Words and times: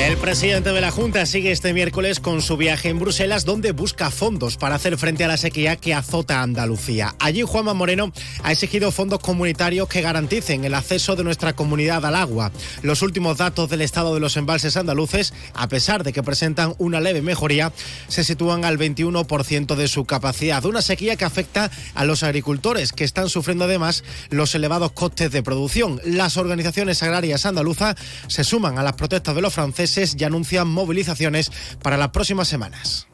El 0.00 0.16
presidente 0.16 0.72
de 0.72 0.80
la 0.80 0.90
Junta 0.90 1.26
sigue 1.26 1.52
este 1.52 1.74
miércoles 1.74 2.20
con 2.20 2.40
su 2.40 2.56
viaje 2.56 2.88
en 2.88 2.98
Bruselas, 2.98 3.44
donde 3.44 3.72
busca 3.72 4.10
fondos 4.10 4.56
para 4.56 4.76
hacer 4.76 4.96
frente 4.96 5.24
a 5.24 5.28
la 5.28 5.36
sequía 5.36 5.76
que 5.76 5.92
azota 5.92 6.40
Andalucía. 6.40 7.14
Allí 7.18 7.42
Juanma 7.42 7.74
Moreno 7.74 8.10
ha 8.42 8.50
exigido 8.50 8.92
fondos 8.92 9.18
comunitarios 9.18 9.88
que 9.88 10.00
garanticen 10.00 10.64
el 10.64 10.72
acceso 10.72 11.16
de 11.16 11.24
nuestra 11.24 11.52
comunidad 11.52 12.04
al 12.06 12.14
agua. 12.14 12.50
Los 12.80 13.02
últimos 13.02 13.36
datos 13.36 13.68
del 13.68 13.82
estado 13.82 14.14
de 14.14 14.20
los 14.20 14.38
embalses 14.38 14.78
andaluces, 14.78 15.34
a 15.52 15.68
pesar 15.68 16.02
de 16.02 16.14
que 16.14 16.22
presentan 16.22 16.74
una 16.78 16.98
leve 17.00 17.20
mejoría, 17.20 17.70
se 18.08 18.24
sitúan 18.24 18.64
al 18.64 18.78
21% 18.78 19.74
de 19.74 19.86
su 19.86 20.06
capacidad. 20.06 20.64
Una 20.64 20.80
sequía 20.80 21.16
que 21.16 21.26
afecta 21.26 21.70
a 21.94 22.06
los 22.06 22.22
agricultores, 22.22 22.92
que 22.92 23.04
están 23.04 23.28
sufriendo 23.28 23.66
además 23.66 24.02
los 24.30 24.54
elevados 24.54 24.92
costes 24.92 25.30
de 25.30 25.42
producción. 25.42 26.00
Las 26.06 26.38
organizaciones 26.38 27.02
agrarias 27.02 27.44
andaluzas 27.44 27.96
se 28.28 28.44
suman 28.44 28.78
a 28.78 28.82
las 28.82 28.94
protestas 28.94 29.34
de 29.34 29.42
los 29.42 29.52
franceses 29.52 29.89
y 29.96 30.24
anuncian 30.24 30.68
movilizaciones 30.68 31.50
para 31.82 31.96
las 31.96 32.10
próximas 32.10 32.48
semanas. 32.48 33.06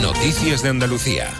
Noticias 0.00 0.62
de 0.62 0.70
Andalucía. 0.70 1.30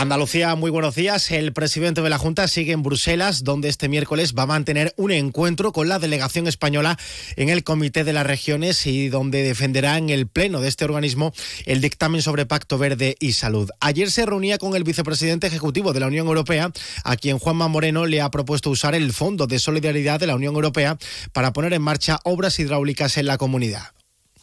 Andalucía, 0.00 0.54
muy 0.54 0.70
buenos 0.70 0.94
días. 0.94 1.28
El 1.32 1.52
presidente 1.52 2.02
de 2.02 2.08
la 2.08 2.18
Junta 2.18 2.46
sigue 2.46 2.70
en 2.70 2.84
Bruselas, 2.84 3.42
donde 3.42 3.68
este 3.68 3.88
miércoles 3.88 4.32
va 4.32 4.44
a 4.44 4.46
mantener 4.46 4.94
un 4.96 5.10
encuentro 5.10 5.72
con 5.72 5.88
la 5.88 5.98
delegación 5.98 6.46
española 6.46 6.96
en 7.34 7.48
el 7.48 7.64
Comité 7.64 8.04
de 8.04 8.12
las 8.12 8.24
Regiones 8.24 8.86
y 8.86 9.08
donde 9.08 9.42
defenderá 9.42 9.98
en 9.98 10.10
el 10.10 10.28
pleno 10.28 10.60
de 10.60 10.68
este 10.68 10.84
organismo 10.84 11.32
el 11.66 11.80
dictamen 11.80 12.22
sobre 12.22 12.46
Pacto 12.46 12.78
Verde 12.78 13.16
y 13.18 13.32
Salud. 13.32 13.70
Ayer 13.80 14.12
se 14.12 14.24
reunía 14.24 14.58
con 14.58 14.76
el 14.76 14.84
vicepresidente 14.84 15.48
ejecutivo 15.48 15.92
de 15.92 15.98
la 15.98 16.06
Unión 16.06 16.28
Europea, 16.28 16.70
a 17.02 17.16
quien 17.16 17.40
Juanma 17.40 17.66
Moreno 17.66 18.06
le 18.06 18.20
ha 18.20 18.30
propuesto 18.30 18.70
usar 18.70 18.94
el 18.94 19.12
Fondo 19.12 19.48
de 19.48 19.58
Solidaridad 19.58 20.20
de 20.20 20.28
la 20.28 20.36
Unión 20.36 20.54
Europea 20.54 20.96
para 21.32 21.52
poner 21.52 21.72
en 21.72 21.82
marcha 21.82 22.20
obras 22.22 22.60
hidráulicas 22.60 23.16
en 23.16 23.26
la 23.26 23.36
comunidad. 23.36 23.97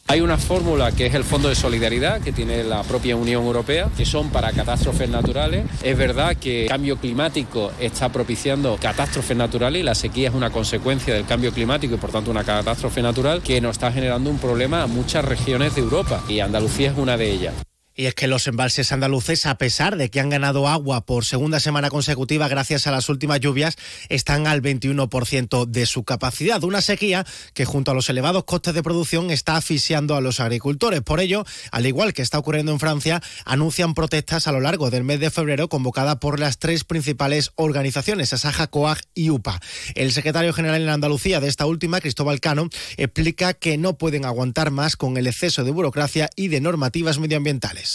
Hay 0.08 0.20
una 0.20 0.38
fórmula 0.38 0.92
que 0.92 1.06
es 1.06 1.14
el 1.14 1.24
Fondo 1.24 1.48
de 1.48 1.56
Solidaridad 1.56 2.20
que 2.20 2.30
tiene 2.30 2.62
la 2.62 2.84
propia 2.84 3.16
Unión 3.16 3.42
Europea, 3.42 3.90
que 3.96 4.06
son 4.06 4.30
para 4.30 4.52
catástrofes 4.52 5.10
naturales. 5.10 5.66
Es 5.82 5.98
verdad 5.98 6.36
que 6.36 6.62
el 6.62 6.68
cambio 6.68 6.96
climático 6.96 7.72
está 7.80 8.08
propiciando 8.10 8.78
catástrofes 8.80 9.36
naturales 9.36 9.80
y 9.80 9.82
la 9.82 9.96
sequía 9.96 10.28
es 10.28 10.34
una 10.34 10.50
consecuencia 10.50 11.12
del 11.12 11.26
cambio 11.26 11.52
climático 11.52 11.96
y 11.96 11.98
por 11.98 12.12
tanto 12.12 12.30
una 12.30 12.44
catástrofe 12.44 13.02
natural 13.02 13.42
que 13.42 13.60
nos 13.60 13.72
está 13.72 13.90
generando 13.90 14.30
un 14.30 14.38
problema 14.38 14.84
a 14.84 14.86
muchas 14.86 15.24
regiones 15.24 15.74
de 15.74 15.80
Europa 15.80 16.22
y 16.28 16.38
Andalucía 16.38 16.92
es 16.92 16.96
una 16.96 17.16
de 17.16 17.32
ellas. 17.32 17.65
Y 17.96 18.04
es 18.04 18.14
que 18.14 18.26
los 18.26 18.46
embalses 18.46 18.92
andaluces, 18.92 19.46
a 19.46 19.56
pesar 19.56 19.96
de 19.96 20.10
que 20.10 20.20
han 20.20 20.28
ganado 20.28 20.68
agua 20.68 21.06
por 21.06 21.24
segunda 21.24 21.60
semana 21.60 21.88
consecutiva 21.88 22.46
gracias 22.46 22.86
a 22.86 22.90
las 22.90 23.08
últimas 23.08 23.40
lluvias, 23.40 23.76
están 24.10 24.46
al 24.46 24.60
21% 24.60 25.64
de 25.64 25.86
su 25.86 26.04
capacidad. 26.04 26.62
Una 26.62 26.82
sequía 26.82 27.24
que 27.54 27.64
junto 27.64 27.90
a 27.90 27.94
los 27.94 28.10
elevados 28.10 28.44
costes 28.44 28.74
de 28.74 28.82
producción 28.82 29.30
está 29.30 29.56
asfixiando 29.56 30.14
a 30.14 30.20
los 30.20 30.40
agricultores. 30.40 31.00
Por 31.00 31.20
ello, 31.20 31.46
al 31.70 31.86
igual 31.86 32.12
que 32.12 32.20
está 32.20 32.38
ocurriendo 32.38 32.70
en 32.70 32.80
Francia, 32.80 33.22
anuncian 33.46 33.94
protestas 33.94 34.46
a 34.46 34.52
lo 34.52 34.60
largo 34.60 34.90
del 34.90 35.04
mes 35.04 35.18
de 35.18 35.30
febrero 35.30 35.70
convocadas 35.70 36.16
por 36.16 36.38
las 36.38 36.58
tres 36.58 36.84
principales 36.84 37.52
organizaciones, 37.54 38.34
Asaja, 38.34 38.66
COAG 38.66 38.98
y 39.14 39.30
UPA. 39.30 39.58
El 39.94 40.12
secretario 40.12 40.52
general 40.52 40.82
en 40.82 40.90
Andalucía 40.90 41.40
de 41.40 41.48
esta 41.48 41.64
última, 41.64 42.02
Cristóbal 42.02 42.40
Cano, 42.40 42.68
explica 42.98 43.54
que 43.54 43.78
no 43.78 43.96
pueden 43.96 44.26
aguantar 44.26 44.70
más 44.70 44.96
con 44.96 45.16
el 45.16 45.26
exceso 45.26 45.64
de 45.64 45.70
burocracia 45.70 46.28
y 46.36 46.48
de 46.48 46.60
normativas 46.60 47.18
medioambientales. 47.18 47.85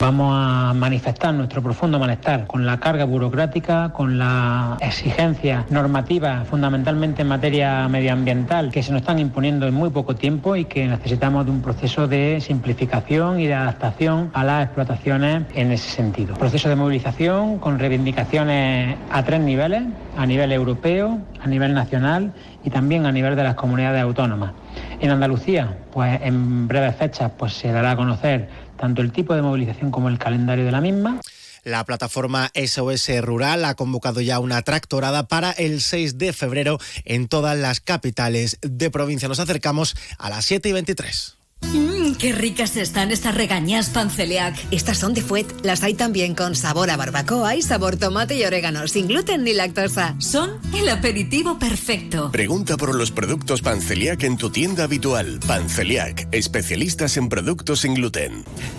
Vamos 0.00 0.32
a 0.32 0.74
manifestar 0.74 1.34
nuestro 1.34 1.60
profundo 1.60 1.98
malestar 1.98 2.46
con 2.46 2.64
la 2.64 2.78
carga 2.78 3.04
burocrática, 3.04 3.92
con 3.92 4.16
la 4.16 4.76
exigencia 4.80 5.66
normativa, 5.70 6.44
fundamentalmente 6.44 7.22
en 7.22 7.28
materia 7.28 7.88
medioambiental, 7.88 8.70
que 8.70 8.84
se 8.84 8.92
nos 8.92 9.00
están 9.00 9.18
imponiendo 9.18 9.66
en 9.66 9.74
muy 9.74 9.90
poco 9.90 10.14
tiempo 10.14 10.54
y 10.54 10.66
que 10.66 10.86
necesitamos 10.86 11.46
de 11.46 11.50
un 11.50 11.62
proceso 11.62 12.06
de 12.06 12.40
simplificación 12.40 13.40
y 13.40 13.48
de 13.48 13.54
adaptación 13.54 14.30
a 14.34 14.44
las 14.44 14.66
explotaciones 14.66 15.42
en 15.56 15.72
ese 15.72 15.90
sentido. 15.90 16.36
Proceso 16.36 16.68
de 16.68 16.76
movilización 16.76 17.58
con 17.58 17.80
reivindicaciones 17.80 18.96
a 19.10 19.24
tres 19.24 19.40
niveles, 19.40 19.82
a 20.16 20.24
nivel 20.26 20.52
europeo, 20.52 21.18
a 21.42 21.46
nivel 21.48 21.74
nacional 21.74 22.32
y 22.62 22.70
también 22.70 23.04
a 23.04 23.10
nivel 23.10 23.34
de 23.34 23.42
las 23.42 23.56
comunidades 23.56 24.00
autónomas. 24.00 24.52
En 25.00 25.10
Andalucía, 25.10 25.76
pues 25.92 26.20
en 26.22 26.68
breves 26.68 26.94
fechas, 26.94 27.32
pues 27.36 27.52
se 27.54 27.72
dará 27.72 27.92
a 27.92 27.96
conocer 27.96 28.67
tanto 28.78 29.02
el 29.02 29.12
tipo 29.12 29.34
de 29.34 29.42
movilización 29.42 29.90
como 29.90 30.08
el 30.08 30.18
calendario 30.18 30.64
de 30.64 30.72
la 30.72 30.80
misma. 30.80 31.20
La 31.64 31.84
plataforma 31.84 32.50
SOS 32.54 33.20
Rural 33.20 33.64
ha 33.64 33.74
convocado 33.74 34.22
ya 34.22 34.38
una 34.38 34.62
tractorada 34.62 35.28
para 35.28 35.50
el 35.50 35.82
6 35.82 36.16
de 36.16 36.32
febrero 36.32 36.78
en 37.04 37.28
todas 37.28 37.58
las 37.58 37.80
capitales 37.80 38.58
de 38.62 38.90
provincia. 38.90 39.28
Nos 39.28 39.40
acercamos 39.40 39.94
a 40.18 40.30
las 40.30 40.46
7 40.46 40.70
y 40.70 40.72
23. 40.72 41.37
Mmm, 41.62 42.14
qué 42.14 42.32
ricas 42.32 42.76
están 42.76 43.10
estas 43.10 43.34
regañas 43.34 43.90
panceliac. 43.90 44.56
Estas 44.70 44.98
son 44.98 45.12
de 45.12 45.22
Fuet. 45.22 45.46
Las 45.64 45.82
hay 45.82 45.94
también 45.94 46.34
con 46.34 46.56
sabor 46.56 46.90
a 46.90 46.96
barbacoa 46.96 47.56
y 47.56 47.62
sabor 47.62 47.96
tomate 47.96 48.36
y 48.36 48.44
orégano, 48.44 48.88
sin 48.88 49.06
gluten 49.08 49.44
ni 49.44 49.52
lactosa. 49.52 50.14
Son 50.18 50.58
el 50.74 50.88
aperitivo 50.88 51.58
perfecto. 51.58 52.30
Pregunta 52.32 52.76
por 52.76 52.94
los 52.94 53.10
productos 53.10 53.60
Panceliac 53.60 54.22
en 54.22 54.36
tu 54.36 54.50
tienda 54.50 54.84
habitual. 54.84 55.40
Panceliac, 55.46 56.28
especialistas 56.32 57.16
en 57.16 57.28
productos 57.28 57.80
sin 57.80 57.94
gluten. 57.94 58.44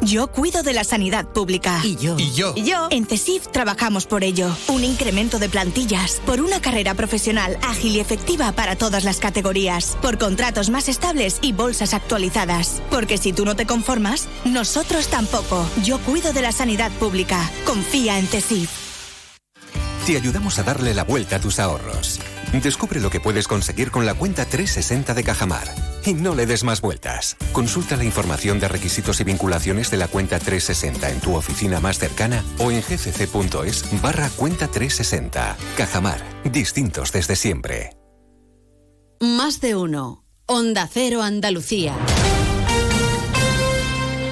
Yo 0.00 0.26
cuido 0.28 0.62
de 0.62 0.72
la 0.72 0.84
sanidad 0.84 1.26
pública. 1.26 1.80
Y 1.82 1.96
yo. 1.96 2.16
Y 2.18 2.32
yo. 2.32 2.52
Y 2.56 2.64
yo. 2.64 2.88
En 2.90 3.06
CESIF 3.06 3.48
trabajamos 3.48 4.06
por 4.06 4.24
ello. 4.24 4.54
Un 4.68 4.84
incremento 4.84 5.38
de 5.38 5.48
plantillas. 5.48 6.20
Por 6.26 6.40
una 6.40 6.60
carrera 6.60 6.94
profesional 6.94 7.58
ágil 7.62 7.96
y 7.96 8.00
efectiva 8.00 8.52
para 8.52 8.76
todas 8.76 9.04
las 9.04 9.18
categorías. 9.18 9.96
Por 10.02 10.18
contratos 10.18 10.70
más 10.70 10.88
estables 10.88 11.38
y 11.40 11.52
bolsas 11.52 11.94
actualizadas. 11.94 12.82
Porque 12.90 13.18
si 13.18 13.32
tú 13.32 13.44
no 13.44 13.56
te 13.56 13.66
conformas, 13.66 14.28
nosotros 14.44 15.08
tampoco. 15.08 15.66
Yo 15.84 15.98
cuido 16.00 16.32
de 16.32 16.42
la 16.42 16.52
sanidad 16.52 16.90
pública. 16.92 17.50
Confía 17.66 18.18
en 18.18 18.26
CESIF. 18.26 18.70
Te 20.06 20.16
ayudamos 20.16 20.58
a 20.58 20.62
darle 20.62 20.92
la 20.92 21.04
vuelta 21.04 21.36
a 21.36 21.40
tus 21.40 21.58
ahorros. 21.58 22.20
Descubre 22.52 23.00
lo 23.00 23.10
que 23.10 23.20
puedes 23.20 23.48
conseguir 23.48 23.90
con 23.90 24.04
la 24.04 24.14
cuenta 24.14 24.44
360 24.44 25.14
de 25.14 25.24
Cajamar. 25.24 25.83
Y 26.06 26.14
no 26.14 26.34
le 26.34 26.46
des 26.46 26.64
más 26.64 26.80
vueltas. 26.80 27.36
Consulta 27.52 27.96
la 27.96 28.04
información 28.04 28.60
de 28.60 28.68
requisitos 28.68 29.20
y 29.20 29.24
vinculaciones 29.24 29.90
de 29.90 29.96
la 29.96 30.08
cuenta 30.08 30.38
360 30.38 31.10
en 31.10 31.20
tu 31.20 31.34
oficina 31.34 31.80
más 31.80 31.98
cercana 31.98 32.44
o 32.58 32.70
en 32.70 32.82
gcc.es 32.82 34.02
barra 34.02 34.28
cuenta 34.30 34.68
360. 34.68 35.56
Cajamar. 35.76 36.20
Distintos 36.44 37.12
desde 37.12 37.36
siempre. 37.36 37.96
Más 39.20 39.60
de 39.60 39.74
uno. 39.76 40.24
Onda 40.46 40.88
Cero 40.92 41.22
Andalucía. 41.22 41.96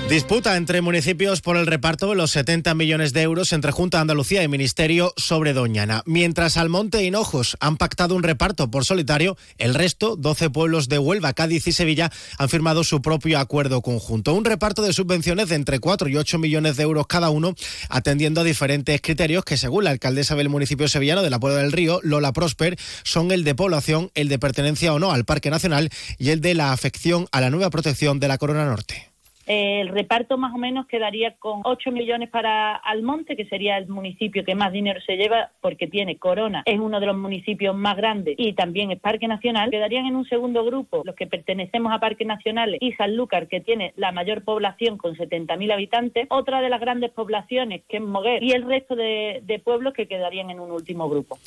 Disputa 0.09 0.59
entre 0.59 0.83
municipios 0.83 1.41
por 1.41 1.57
el 1.57 1.67
reparto 1.67 2.11
de 2.11 2.17
los 2.17 2.33
70 2.33 2.75
millones 2.75 3.15
de 3.15 3.23
euros 3.23 3.55
entre 3.55 3.73
Junta 3.73 3.97
de 3.97 4.03
Andalucía 4.03 4.43
y 4.43 4.49
Ministerio 4.49 5.15
sobre 5.17 5.55
Doñana. 5.55 6.03
Mientras 6.05 6.59
Almonte 6.59 6.99
e 6.99 7.05
Hinojos 7.05 7.57
han 7.61 7.79
pactado 7.79 8.15
un 8.15 8.23
reparto 8.23 8.71
por 8.71 8.85
solitario, 8.85 9.39
el 9.57 9.73
resto, 9.73 10.17
12 10.17 10.51
pueblos 10.51 10.91
de 10.91 10.99
Huelva, 10.99 11.33
Cádiz 11.33 11.67
y 11.67 11.73
Sevilla, 11.73 12.11
han 12.37 12.51
firmado 12.51 12.85
su 12.85 13.01
propio 13.01 13.39
acuerdo 13.39 13.81
conjunto. 13.81 14.35
Un 14.35 14.45
reparto 14.45 14.83
de 14.83 14.93
subvenciones 14.93 15.49
de 15.49 15.55
entre 15.55 15.79
4 15.79 16.11
y 16.11 16.17
8 16.17 16.39
millones 16.39 16.77
de 16.77 16.83
euros 16.83 17.07
cada 17.07 17.31
uno, 17.31 17.55
atendiendo 17.89 18.43
a 18.43 18.45
diferentes 18.45 19.01
criterios 19.01 19.47
que, 19.47 19.57
según 19.57 19.85
la 19.85 19.91
alcaldesa 19.91 20.35
del 20.35 20.51
municipio 20.51 20.89
sevillano 20.89 21.23
de 21.23 21.31
la 21.31 21.41
Puebla 21.41 21.63
del 21.63 21.73
Río, 21.73 22.01
Lola 22.03 22.35
Prosper, 22.35 22.77
son 23.03 23.33
el 23.33 23.45
de 23.45 23.55
población, 23.55 24.11
el 24.15 24.29
de 24.29 24.39
pertenencia 24.39 24.93
o 24.93 24.99
no 24.99 25.11
al 25.11 25.25
Parque 25.25 25.49
Nacional 25.49 25.89
y 26.19 26.31
el 26.31 26.43
de 26.43 26.53
la 26.53 26.73
afección 26.73 27.29
a 27.33 27.41
la 27.41 27.49
nueva 27.49 27.71
protección 27.71 28.21
de 28.21 28.29
la 28.29 28.37
Corona 28.37 28.67
Norte. 28.67 29.12
El 29.47 29.89
reparto 29.89 30.39
más 30.39 30.55
o 30.55 30.59
menos 30.59 30.87
quedaría 30.87 31.35
con 31.35 31.63
8 31.65 31.91
millones 31.91 32.31
para 32.31 32.77
Almonte, 32.77 33.37
que 33.37 33.47
sería 33.47 33.77
el 33.77 33.89
municipio 33.89 34.45
que 34.45 34.55
más 34.55 34.73
dinero 34.73 35.01
se 35.05 35.17
lleva 35.17 35.51
porque 35.61 35.89
tiene 35.89 36.17
Corona, 36.17 36.63
es 36.65 36.79
uno 36.79 37.01
de 37.01 37.07
los 37.07 37.17
municipios 37.17 37.75
más 37.75 37.97
grandes 37.97 38.37
y 38.39 38.53
también 38.53 38.93
es 38.93 39.01
Parque 39.01 39.27
Nacional. 39.27 39.71
Quedarían 39.71 40.07
en 40.07 40.17
un 40.17 40.27
segundo 40.27 40.65
grupo 40.65 41.03
los 41.05 41.17
que 41.17 41.27
pertenecemos 41.27 41.93
a 41.93 41.99
Parques 41.99 42.27
Nacionales 42.27 42.79
y 42.81 42.93
Sanlúcar, 42.93 43.49
que 43.49 43.61
tiene 43.61 43.93
la 43.97 44.13
mayor 44.13 44.45
población 44.45 44.97
con 44.97 45.17
70.000 45.17 45.73
habitantes, 45.73 46.27
otra 46.31 46.61
de 46.61 46.71
las 46.71 46.81
grandes 46.81 47.11
poblaciones 47.11 47.83
que 47.89 47.97
es 47.97 48.03
Moguer 48.03 48.43
y 48.43 48.53
el 48.53 48.63
resto 48.63 48.95
de, 48.95 49.41
de 49.45 49.59
pueblos 49.59 49.93
que 49.95 50.07
quedarían 50.07 50.51
en 50.51 50.61
un 50.61 50.71
último 50.71 51.09
grupo. 51.09 51.39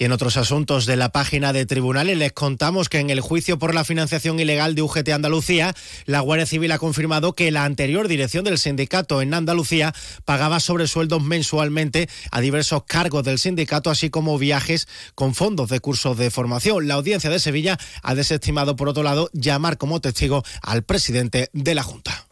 Y 0.00 0.06
en 0.06 0.12
otros 0.12 0.38
asuntos 0.38 0.86
de 0.86 0.96
la 0.96 1.10
página 1.10 1.52
de 1.52 1.66
tribunales 1.66 2.16
les 2.16 2.32
contamos 2.32 2.88
que 2.88 3.00
en 3.00 3.10
el 3.10 3.20
juicio 3.20 3.58
por 3.58 3.74
la 3.74 3.84
financiación 3.84 4.40
ilegal 4.40 4.74
de 4.74 4.80
UGT 4.80 5.10
Andalucía, 5.10 5.74
la 6.06 6.20
Guardia 6.20 6.46
Civil 6.46 6.72
ha 6.72 6.78
confirmado 6.78 7.34
que 7.34 7.50
la 7.50 7.66
anterior 7.66 8.08
dirección 8.08 8.42
del 8.42 8.56
sindicato 8.56 9.20
en 9.20 9.34
Andalucía 9.34 9.94
pagaba 10.24 10.58
sobresueldos 10.58 11.22
mensualmente 11.22 12.08
a 12.30 12.40
diversos 12.40 12.84
cargos 12.84 13.24
del 13.24 13.38
sindicato, 13.38 13.90
así 13.90 14.08
como 14.08 14.38
viajes 14.38 14.88
con 15.14 15.34
fondos 15.34 15.68
de 15.68 15.80
cursos 15.80 16.16
de 16.16 16.30
formación. 16.30 16.88
La 16.88 16.94
audiencia 16.94 17.28
de 17.28 17.38
Sevilla 17.38 17.76
ha 18.02 18.14
desestimado, 18.14 18.76
por 18.76 18.88
otro 18.88 19.02
lado, 19.02 19.28
llamar 19.34 19.76
como 19.76 20.00
testigo 20.00 20.42
al 20.62 20.82
presidente 20.82 21.50
de 21.52 21.74
la 21.74 21.82
Junta. 21.82 22.26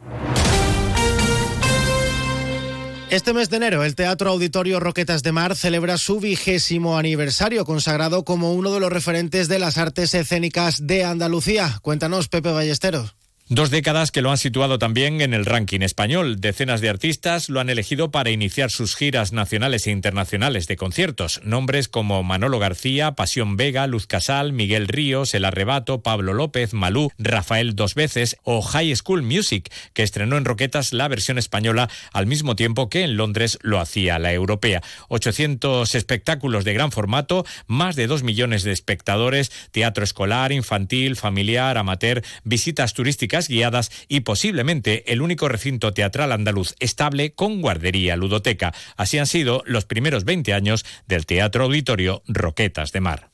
Este 3.09 3.33
mes 3.33 3.49
de 3.49 3.57
enero, 3.57 3.83
el 3.83 3.95
Teatro 3.95 4.29
Auditorio 4.29 4.79
Roquetas 4.79 5.23
de 5.23 5.31
Mar 5.31 5.55
celebra 5.55 5.97
su 5.97 6.19
vigésimo 6.19 6.95
aniversario, 6.95 7.65
consagrado 7.65 8.23
como 8.23 8.53
uno 8.53 8.71
de 8.71 8.79
los 8.79 8.93
referentes 8.93 9.47
de 9.47 9.57
las 9.57 9.79
artes 9.79 10.13
escénicas 10.13 10.85
de 10.85 11.03
Andalucía. 11.05 11.79
Cuéntanos, 11.81 12.27
Pepe 12.27 12.51
Ballesteros. 12.51 13.18
Dos 13.51 13.71
décadas 13.71 14.11
que 14.11 14.21
lo 14.21 14.29
han 14.29 14.37
situado 14.37 14.77
también 14.77 15.21
en 15.21 15.33
el 15.33 15.43
ranking 15.43 15.79
español. 15.79 16.39
Decenas 16.39 16.81
de 16.81 16.89
artistas 16.89 17.49
lo 17.49 17.59
han 17.59 17.71
elegido 17.71 18.11
para 18.11 18.29
iniciar 18.29 18.69
sus 18.69 18.95
giras 18.95 19.33
nacionales 19.33 19.87
e 19.87 19.91
internacionales 19.91 20.67
de 20.67 20.75
conciertos. 20.75 21.41
Nombres 21.43 21.87
como 21.87 22.21
Manolo 22.21 22.59
García, 22.59 23.13
Pasión 23.13 23.57
Vega, 23.57 23.87
Luz 23.87 24.05
Casal, 24.05 24.53
Miguel 24.53 24.87
Ríos, 24.87 25.33
El 25.33 25.45
Arrebato, 25.45 26.03
Pablo 26.03 26.35
López, 26.35 26.75
Malú, 26.75 27.11
Rafael 27.17 27.75
Dos 27.75 27.95
Veces 27.95 28.37
o 28.43 28.61
High 28.61 28.95
School 28.95 29.23
Music, 29.23 29.73
que 29.93 30.03
estrenó 30.03 30.37
en 30.37 30.45
Roquetas 30.45 30.93
la 30.93 31.07
versión 31.07 31.39
española 31.39 31.89
al 32.13 32.27
mismo 32.27 32.55
tiempo 32.55 32.87
que 32.87 33.01
en 33.01 33.17
Londres 33.17 33.57
lo 33.63 33.79
hacía 33.79 34.19
la 34.19 34.31
europea. 34.31 34.83
800 35.07 35.95
espectáculos 35.95 36.65
de 36.65 36.75
gran 36.75 36.91
formato, 36.91 37.47
más 37.65 37.95
de 37.95 38.05
2 38.05 38.21
millones 38.21 38.61
de 38.61 38.73
espectadores, 38.73 39.51
teatro 39.71 40.03
escolar, 40.03 40.51
infantil, 40.51 41.15
familiar, 41.15 41.79
amateur, 41.79 42.21
visitas 42.43 42.93
turísticas 42.93 43.38
guiadas 43.47 43.91
y 44.07 44.21
posiblemente 44.21 45.11
el 45.11 45.21
único 45.21 45.47
recinto 45.47 45.93
teatral 45.93 46.31
andaluz 46.31 46.75
estable 46.79 47.33
con 47.33 47.61
guardería 47.61 48.15
ludoteca. 48.15 48.73
Así 48.97 49.17
han 49.17 49.27
sido 49.27 49.63
los 49.65 49.85
primeros 49.85 50.25
20 50.25 50.53
años 50.53 50.85
del 51.07 51.25
Teatro 51.25 51.63
Auditorio 51.65 52.23
Roquetas 52.27 52.91
de 52.91 53.01
Mar. 53.01 53.31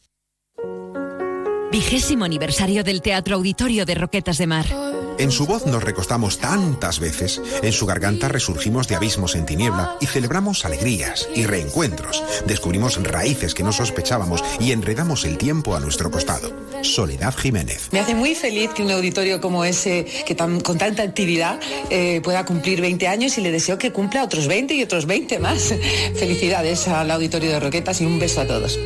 Vigésimo 1.72 2.24
aniversario 2.24 2.84
del 2.84 3.02
Teatro 3.02 3.36
Auditorio 3.36 3.86
de 3.86 3.96
Roquetas 3.96 4.38
de 4.38 4.48
Mar. 4.48 4.66
En 5.18 5.32
su 5.32 5.46
voz 5.46 5.66
nos 5.66 5.84
recostamos 5.84 6.40
tantas 6.40 7.00
veces, 7.00 7.42
en 7.62 7.72
su 7.72 7.86
garganta 7.86 8.28
resurgimos 8.28 8.88
de 8.88 8.96
abismos 8.96 9.36
en 9.36 9.46
tiniebla 9.46 9.96
y 10.02 10.08
celebramos 10.08 10.66
alegrías 10.66 11.30
y 11.34 11.46
reencuentros, 11.46 12.24
descubrimos 12.46 13.02
raíces 13.02 13.54
que 13.54 13.64
no 13.64 13.72
sospechábamos 13.72 14.44
y 14.60 14.74
enredamos 14.74 15.24
el 15.24 15.38
tiempo 15.38 15.76
a 15.76 15.80
nuestro 15.80 16.12
costado. 16.12 16.52
Soledad 16.82 17.34
Jiménez. 17.36 17.90
Me 17.92 18.00
hace 18.00 18.14
muy 18.14 18.36
feliz 18.36 18.72
que 18.76 18.84
un 18.84 18.92
auditorio 18.92 19.40
como 19.40 19.64
ese, 19.64 20.06
que 20.26 20.36
con 20.36 20.78
tanta 20.78 21.04
actividad, 21.04 21.60
eh, 21.90 22.20
pueda 22.22 22.46
cumplir 22.46 22.82
20 22.82 23.08
años 23.08 23.38
y 23.38 23.42
le 23.42 23.52
deseo 23.52 23.78
que 23.78 23.92
cumpla 23.92 24.24
otros 24.24 24.48
20 24.48 24.74
y 24.74 24.84
otros 24.84 25.06
20 25.06 25.40
más. 25.40 25.74
Felicidades 26.16 26.88
al 26.88 27.10
auditorio 27.10 27.52
de 27.52 27.60
Roquetas 27.60 28.02
y 28.02 28.06
un 28.06 28.20
beso 28.20 28.42
a 28.42 28.48
todos. 28.48 28.78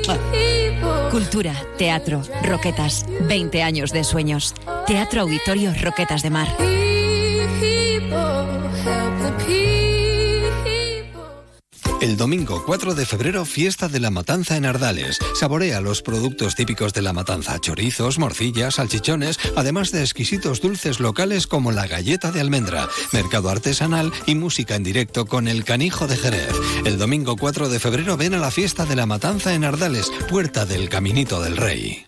Cultura, 1.11 1.55
teatro, 1.77 2.21
Roquetas, 2.43 3.05
20 3.27 3.63
años 3.63 3.91
de 3.91 4.03
sueños. 4.03 4.53
Teatro 4.85 5.21
Auditorio 5.21 5.73
Roquetas 5.79 6.18
de 6.21 6.29
Mar. 6.29 6.47
El 12.01 12.15
domingo 12.15 12.63
4 12.65 12.95
de 12.95 13.05
febrero, 13.05 13.43
fiesta 13.43 13.89
de 13.89 13.99
la 13.99 14.09
matanza 14.09 14.55
en 14.55 14.65
Ardales. 14.65 15.19
Saborea 15.35 15.81
los 15.81 16.01
productos 16.01 16.55
típicos 16.55 16.93
de 16.93 17.01
la 17.01 17.11
matanza, 17.11 17.59
chorizos, 17.59 18.19
morcillas, 18.19 18.75
salchichones, 18.75 19.37
además 19.57 19.91
de 19.91 20.01
exquisitos 20.01 20.61
dulces 20.61 21.01
locales 21.01 21.45
como 21.45 21.73
la 21.73 21.87
galleta 21.87 22.31
de 22.31 22.39
almendra, 22.39 22.87
mercado 23.11 23.49
artesanal 23.49 24.13
y 24.25 24.35
música 24.35 24.75
en 24.75 24.83
directo 24.83 25.25
con 25.25 25.49
el 25.49 25.65
canijo 25.65 26.07
de 26.07 26.15
Jerez. 26.15 26.53
El 26.85 26.97
domingo 26.97 27.35
4 27.35 27.67
de 27.67 27.79
febrero 27.79 28.15
ven 28.15 28.33
a 28.33 28.37
la 28.37 28.51
fiesta 28.51 28.85
de 28.85 28.95
la 28.95 29.05
matanza 29.05 29.53
en 29.53 29.65
Ardales, 29.65 30.09
puerta 30.29 30.65
del 30.65 30.87
Caminito 30.87 31.41
del 31.41 31.57
Rey. 31.57 32.05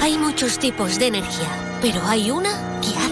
Hay 0.00 0.16
muchos 0.16 0.58
tipos 0.58 0.98
de 1.00 1.08
energía, 1.08 1.78
pero 1.82 2.06
hay 2.06 2.30
una 2.30 2.80
que 2.80 2.96
hace 2.96 3.11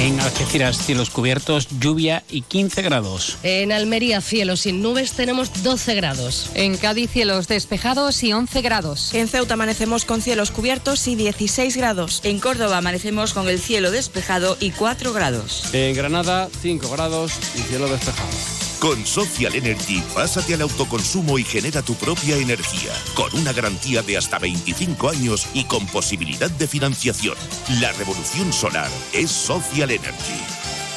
En 0.00 0.18
Algeciras, 0.18 0.78
cielos 0.78 1.10
cubiertos, 1.10 1.68
lluvia 1.78 2.24
y 2.30 2.40
15 2.40 2.80
grados. 2.80 3.36
En 3.42 3.70
Almería, 3.70 4.22
cielos 4.22 4.60
sin 4.60 4.80
nubes, 4.80 5.12
tenemos 5.12 5.62
12 5.62 5.94
grados. 5.94 6.48
En 6.54 6.78
Cádiz, 6.78 7.10
cielos 7.10 7.48
despejados 7.48 8.22
y 8.22 8.32
11 8.32 8.62
grados. 8.62 9.12
En 9.12 9.28
Ceuta 9.28 9.54
amanecemos 9.54 10.06
con 10.06 10.22
cielos 10.22 10.52
cubiertos 10.52 11.06
y 11.06 11.16
16 11.16 11.76
grados. 11.76 12.22
En 12.24 12.40
Córdoba 12.40 12.78
amanecemos 12.78 13.34
con 13.34 13.46
el 13.50 13.60
cielo 13.60 13.90
despejado 13.90 14.56
y 14.58 14.70
4 14.70 15.12
grados. 15.12 15.74
En 15.74 15.94
Granada, 15.94 16.48
5 16.62 16.88
grados 16.88 17.32
y 17.54 17.60
cielo 17.60 17.86
despejado. 17.86 18.59
Con 18.80 19.04
Social 19.04 19.54
Energy, 19.54 20.02
pásate 20.14 20.54
al 20.54 20.62
autoconsumo 20.62 21.38
y 21.38 21.44
genera 21.44 21.82
tu 21.82 21.94
propia 21.96 22.38
energía, 22.38 22.90
con 23.14 23.28
una 23.38 23.52
garantía 23.52 24.00
de 24.00 24.16
hasta 24.16 24.38
25 24.38 25.10
años 25.10 25.46
y 25.52 25.64
con 25.64 25.86
posibilidad 25.86 26.50
de 26.50 26.66
financiación. 26.66 27.36
La 27.78 27.92
revolución 27.92 28.50
solar 28.54 28.88
es 29.12 29.30
Social 29.30 29.90
Energy. 29.90 30.40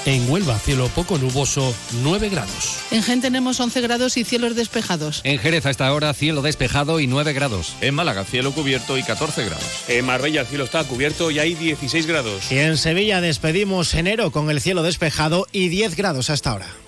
En 0.05 0.29
Huelva, 0.29 0.57
cielo 0.59 0.87
poco 0.95 1.17
nuboso, 1.17 1.75
9 2.03 2.29
grados. 2.29 2.77
En 2.91 3.03
Gen 3.03 3.19
tenemos 3.19 3.59
11 3.59 3.81
grados 3.81 4.15
y 4.15 4.23
cielos 4.23 4.55
despejados. 4.55 5.19
En 5.25 5.37
Jerez 5.37 5.65
a 5.65 5.69
esta 5.69 5.91
hora, 5.93 6.13
cielo 6.13 6.41
despejado 6.41 7.01
y 7.01 7.07
9 7.07 7.33
grados. 7.33 7.75
En 7.81 7.95
Málaga, 7.95 8.23
cielo 8.23 8.53
cubierto 8.53 8.97
y 8.97 9.03
14 9.03 9.43
grados. 9.43 9.83
En 9.89 10.05
Marbella, 10.05 10.41
el 10.41 10.47
cielo 10.47 10.63
está 10.63 10.85
cubierto 10.85 11.31
y 11.31 11.39
hay 11.39 11.53
16 11.53 12.07
grados. 12.07 12.49
Y 12.49 12.59
en 12.59 12.77
Sevilla 12.77 13.19
despedimos 13.19 13.93
enero 13.93 14.31
con 14.31 14.49
el 14.49 14.61
cielo 14.61 14.83
despejado 14.83 15.47
y 15.51 15.67
10 15.67 15.97
grados 15.97 16.29
hasta 16.29 16.51
ahora. 16.51 16.82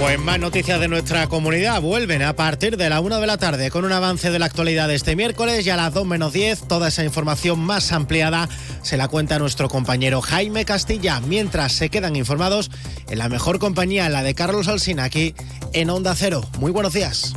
Pues 0.00 0.16
más 0.20 0.38
noticias 0.38 0.78
de 0.78 0.86
nuestra 0.86 1.26
comunidad 1.26 1.82
vuelven 1.82 2.22
a 2.22 2.36
partir 2.36 2.76
de 2.76 2.88
la 2.88 3.00
1 3.00 3.20
de 3.20 3.26
la 3.26 3.36
tarde 3.36 3.68
con 3.70 3.84
un 3.84 3.90
avance 3.90 4.30
de 4.30 4.38
la 4.38 4.46
actualidad 4.46 4.88
este 4.92 5.16
miércoles 5.16 5.66
y 5.66 5.70
a 5.70 5.76
las 5.76 5.92
2 5.92 6.06
menos 6.06 6.32
10 6.32 6.68
toda 6.68 6.86
esa 6.86 7.02
información 7.02 7.58
más 7.58 7.90
ampliada 7.90 8.48
se 8.82 8.96
la 8.96 9.08
cuenta 9.08 9.40
nuestro 9.40 9.68
compañero 9.68 10.20
Jaime 10.20 10.64
Castilla 10.64 11.20
mientras 11.20 11.72
se 11.72 11.88
quedan 11.88 12.14
informados 12.14 12.70
en 13.10 13.18
la 13.18 13.28
mejor 13.28 13.58
compañía, 13.58 14.08
la 14.08 14.22
de 14.22 14.36
Carlos 14.36 14.68
Alsina 14.68 15.02
aquí 15.02 15.34
en 15.72 15.90
Onda 15.90 16.14
Cero. 16.14 16.48
Muy 16.60 16.70
buenos 16.70 16.92
días. 16.92 17.34